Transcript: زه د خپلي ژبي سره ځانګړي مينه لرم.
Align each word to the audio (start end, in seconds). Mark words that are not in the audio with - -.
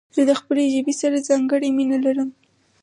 زه 0.15 0.21
د 0.29 0.31
خپلي 0.39 0.63
ژبي 0.73 0.93
سره 1.01 1.25
ځانګړي 1.29 1.69
مينه 1.77 1.97
لرم. 2.05 2.29